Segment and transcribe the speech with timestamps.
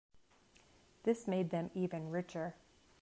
[1.03, 2.55] This made them even richer.